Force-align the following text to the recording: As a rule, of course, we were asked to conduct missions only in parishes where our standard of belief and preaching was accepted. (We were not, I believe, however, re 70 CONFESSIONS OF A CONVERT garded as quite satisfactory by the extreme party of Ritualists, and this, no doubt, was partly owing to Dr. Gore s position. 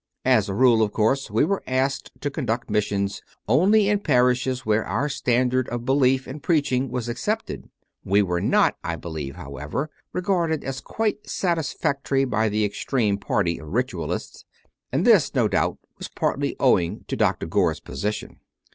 As 0.25 0.49
a 0.49 0.55
rule, 0.55 0.81
of 0.81 0.91
course, 0.91 1.29
we 1.29 1.45
were 1.45 1.61
asked 1.67 2.09
to 2.21 2.31
conduct 2.31 2.71
missions 2.71 3.21
only 3.47 3.87
in 3.87 3.99
parishes 3.99 4.65
where 4.65 4.83
our 4.83 5.07
standard 5.07 5.69
of 5.69 5.85
belief 5.85 6.25
and 6.25 6.41
preaching 6.41 6.89
was 6.89 7.07
accepted. 7.07 7.69
(We 8.03 8.23
were 8.23 8.41
not, 8.41 8.77
I 8.83 8.95
believe, 8.95 9.35
however, 9.35 9.91
re 10.11 10.23
70 10.23 10.25
CONFESSIONS 10.25 10.25
OF 10.25 10.25
A 10.25 10.25
CONVERT 10.25 10.37
garded 10.39 10.63
as 10.63 10.81
quite 10.81 11.29
satisfactory 11.29 12.25
by 12.25 12.49
the 12.49 12.65
extreme 12.65 13.19
party 13.19 13.59
of 13.59 13.67
Ritualists, 13.69 14.43
and 14.91 15.05
this, 15.05 15.35
no 15.35 15.47
doubt, 15.47 15.77
was 15.99 16.07
partly 16.07 16.55
owing 16.59 17.05
to 17.07 17.15
Dr. 17.15 17.45
Gore 17.45 17.69
s 17.69 17.79
position. 17.79 18.39